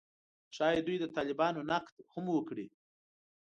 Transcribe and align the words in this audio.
ښايي 0.55 0.81
دوی 0.87 0.97
د 1.01 1.05
طالبانو 1.15 1.61
نقد 1.71 1.95
هم 2.13 2.25
وکړي 2.35 2.67